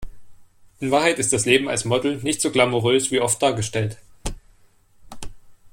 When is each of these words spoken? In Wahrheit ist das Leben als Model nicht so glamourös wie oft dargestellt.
In 0.79 0.89
Wahrheit 0.89 1.19
ist 1.19 1.31
das 1.31 1.45
Leben 1.45 1.69
als 1.69 1.85
Model 1.85 2.17
nicht 2.23 2.41
so 2.41 2.49
glamourös 2.49 3.11
wie 3.11 3.19
oft 3.21 3.39
dargestellt. 3.39 3.99